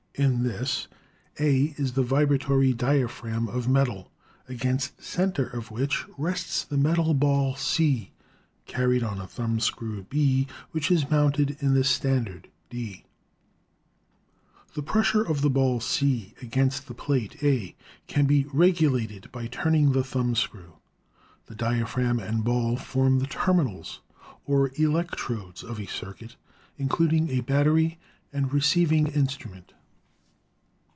[0.15, 0.87] In this
[1.39, 4.11] A is the vibratory diaphragm of metal,
[4.47, 8.11] against the center of which rests the metal ball, C,
[8.65, 13.05] carried on a thumbscrew, B, which is mounted in the standard, d.
[14.75, 17.73] The pressure of .the ball, C, against the plate, A,
[18.05, 20.73] can be regulated by turning the thumbscrew.
[21.47, 24.01] The diaphragm and ball form the terminals
[24.45, 26.35] or electrodes of a circuit,
[26.77, 27.97] including a battery
[28.33, 29.71] and receiving instrument.